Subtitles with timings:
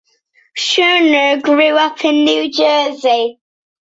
[0.55, 3.39] Scherer grew up in New Jersey.